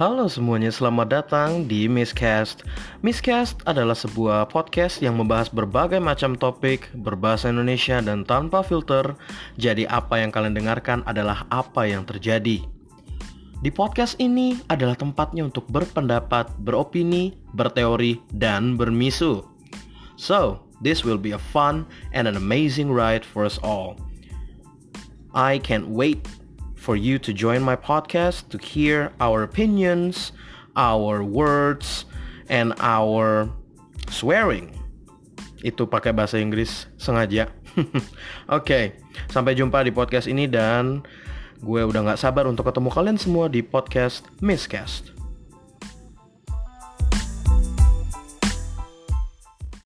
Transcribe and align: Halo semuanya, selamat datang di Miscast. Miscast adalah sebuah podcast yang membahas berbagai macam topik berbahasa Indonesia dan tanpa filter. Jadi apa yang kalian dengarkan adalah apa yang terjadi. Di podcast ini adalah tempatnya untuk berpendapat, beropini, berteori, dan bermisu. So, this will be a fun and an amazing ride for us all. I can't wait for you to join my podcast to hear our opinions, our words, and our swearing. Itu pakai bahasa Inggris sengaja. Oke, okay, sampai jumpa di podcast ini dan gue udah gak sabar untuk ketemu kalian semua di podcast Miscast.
Halo 0.00 0.32
semuanya, 0.32 0.72
selamat 0.72 1.12
datang 1.12 1.68
di 1.68 1.84
Miscast. 1.84 2.64
Miscast 3.04 3.60
adalah 3.68 3.92
sebuah 3.92 4.48
podcast 4.48 5.04
yang 5.04 5.20
membahas 5.20 5.52
berbagai 5.52 6.00
macam 6.00 6.32
topik 6.40 6.88
berbahasa 7.04 7.52
Indonesia 7.52 8.00
dan 8.00 8.24
tanpa 8.24 8.64
filter. 8.64 9.12
Jadi 9.60 9.84
apa 9.84 10.24
yang 10.24 10.32
kalian 10.32 10.56
dengarkan 10.56 11.04
adalah 11.04 11.44
apa 11.52 11.84
yang 11.84 12.08
terjadi. 12.08 12.64
Di 13.60 13.68
podcast 13.68 14.16
ini 14.16 14.56
adalah 14.72 14.96
tempatnya 14.96 15.44
untuk 15.44 15.68
berpendapat, 15.68 16.48
beropini, 16.64 17.36
berteori, 17.52 18.24
dan 18.32 18.80
bermisu. 18.80 19.44
So, 20.16 20.64
this 20.80 21.04
will 21.04 21.20
be 21.20 21.36
a 21.36 21.42
fun 21.52 21.84
and 22.16 22.24
an 22.24 22.40
amazing 22.40 22.88
ride 22.88 23.20
for 23.20 23.44
us 23.44 23.60
all. 23.60 24.00
I 25.36 25.60
can't 25.60 25.92
wait 25.92 26.24
for 26.80 26.96
you 26.96 27.20
to 27.20 27.36
join 27.36 27.60
my 27.60 27.76
podcast 27.76 28.48
to 28.48 28.56
hear 28.56 29.12
our 29.20 29.44
opinions, 29.44 30.32
our 30.80 31.20
words, 31.20 32.08
and 32.48 32.72
our 32.80 33.52
swearing. 34.08 34.72
Itu 35.60 35.84
pakai 35.84 36.16
bahasa 36.16 36.40
Inggris 36.40 36.88
sengaja. 36.96 37.52
Oke, 37.76 38.00
okay, 38.48 38.84
sampai 39.28 39.52
jumpa 39.52 39.84
di 39.84 39.92
podcast 39.92 40.24
ini 40.24 40.48
dan 40.48 41.04
gue 41.60 41.84
udah 41.84 42.16
gak 42.16 42.20
sabar 42.24 42.48
untuk 42.48 42.64
ketemu 42.64 42.88
kalian 42.88 43.20
semua 43.20 43.52
di 43.52 43.60
podcast 43.60 44.24
Miscast. 44.40 45.19